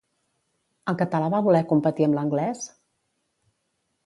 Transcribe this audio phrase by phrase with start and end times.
[0.93, 2.65] El català va voler competir amb l'anglès?